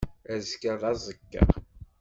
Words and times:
Azekka 0.33 0.73
d 0.79 0.81
aẓekka. 0.91 1.43